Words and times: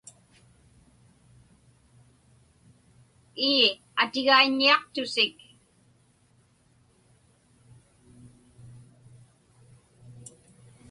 Ii, 3.49 3.67
atigaiññiaqtusik. 4.01 5.37